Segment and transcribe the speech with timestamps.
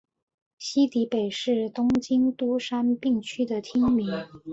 [0.57, 4.09] 西荻北是东京都杉并区的町名。